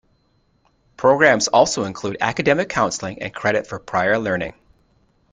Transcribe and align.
Programs 0.97 1.47
also 1.47 1.83
include 1.83 2.17
academic 2.21 2.69
counseling 2.69 3.21
and 3.21 3.31
credit 3.31 3.67
for 3.67 3.77
prior 3.77 4.17
learning. 4.17 4.55